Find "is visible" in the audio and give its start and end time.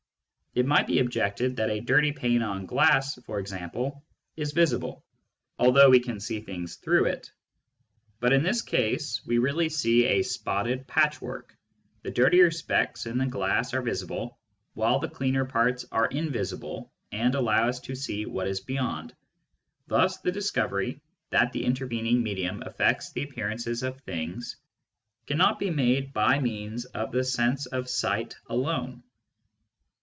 4.35-5.05